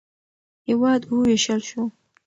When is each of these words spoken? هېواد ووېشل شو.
هېواد 0.67 1.01
ووېشل 1.09 1.61
شو. 1.69 1.81